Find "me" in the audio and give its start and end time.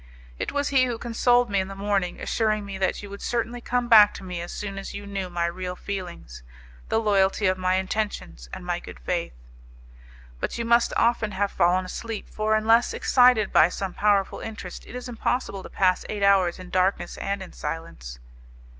1.51-1.59, 2.65-2.79, 4.23-4.41